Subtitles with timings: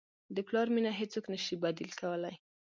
[0.35, 2.35] د پلار مینه هیڅوک نه شي بدیل کولی.